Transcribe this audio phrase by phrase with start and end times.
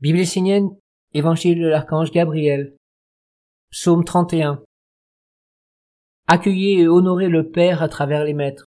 [0.00, 0.70] Bible essénienne,
[1.12, 2.76] Évangile de l'archange Gabriel,
[3.72, 4.62] Psaume 31.
[6.28, 8.64] Accueillez et honorez le Père à travers les maîtres.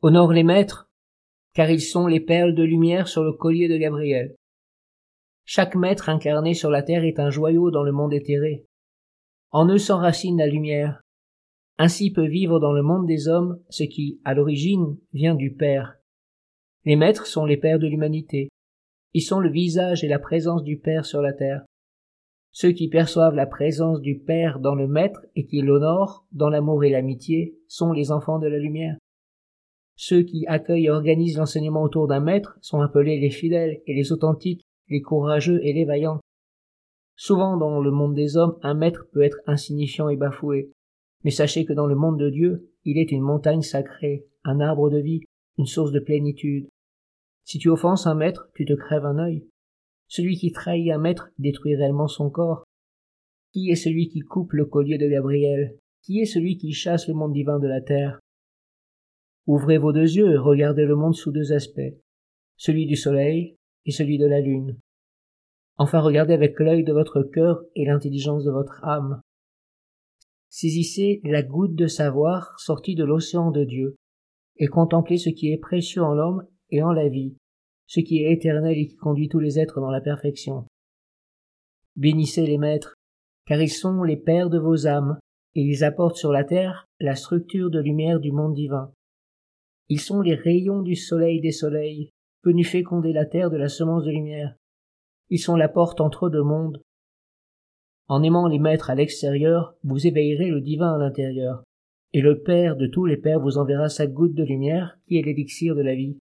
[0.00, 0.88] Honore les maîtres,
[1.54, 4.36] car ils sont les perles de lumière sur le collier de Gabriel.
[5.44, 8.64] Chaque maître incarné sur la terre est un joyau dans le monde éthéré.
[9.50, 11.00] En eux s'enracine la lumière.
[11.78, 15.96] Ainsi peut vivre dans le monde des hommes ce qui, à l'origine, vient du Père.
[16.84, 18.50] Les maîtres sont les pères de l'humanité.
[19.12, 21.64] Ils sont le visage et la présence du Père sur la terre.
[22.52, 26.84] Ceux qui perçoivent la présence du Père dans le Maître et qui l'honorent dans l'amour
[26.84, 28.96] et l'amitié sont les enfants de la lumière.
[29.96, 34.12] Ceux qui accueillent et organisent l'enseignement autour d'un maître sont appelés les fidèles et les
[34.12, 36.20] authentiques, les courageux et les vaillants.
[37.16, 40.72] Souvent dans le monde des hommes, un maître peut être insignifiant et bafoué.
[41.22, 44.88] Mais sachez que dans le monde de Dieu, il est une montagne sacrée, un arbre
[44.88, 45.20] de vie,
[45.58, 46.68] une source de plénitude,
[47.44, 49.46] si tu offenses un maître, tu te crèves un œil.
[50.08, 52.64] Celui qui trahit un maître détruit réellement son corps.
[53.52, 55.76] Qui est celui qui coupe le collier de Gabriel?
[56.02, 58.20] Qui est celui qui chasse le monde divin de la terre?
[59.46, 61.94] Ouvrez vos deux yeux et regardez le monde sous deux aspects,
[62.56, 64.78] celui du soleil et celui de la lune.
[65.76, 69.20] Enfin regardez avec l'œil de votre cœur et l'intelligence de votre âme.
[70.50, 73.96] Saisissez la goutte de savoir sortie de l'océan de Dieu,
[74.56, 77.36] et contemplez ce qui est précieux en l'homme et en la vie,
[77.86, 80.66] ce qui est éternel et qui conduit tous les êtres dans la perfection.
[81.96, 82.94] Bénissez les maîtres,
[83.46, 85.18] car ils sont les pères de vos âmes,
[85.54, 88.92] et ils apportent sur la terre la structure de lumière du monde divin.
[89.88, 92.10] Ils sont les rayons du soleil des soleils,
[92.44, 94.54] venus féconder la terre de la semence de lumière.
[95.30, 96.80] Ils sont la porte entre deux mondes.
[98.06, 101.64] En aimant les maîtres à l'extérieur, vous éveillerez le divin à l'intérieur,
[102.12, 105.22] et le Père de tous les pères vous enverra sa goutte de lumière, qui est
[105.22, 106.18] l'élixir de la vie.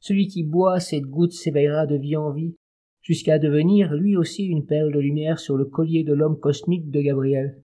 [0.00, 2.56] Celui qui boit cette goutte s'éveillera de vie en vie,
[3.02, 7.00] jusqu'à devenir lui aussi une perle de lumière sur le collier de l'homme cosmique de
[7.00, 7.62] Gabriel.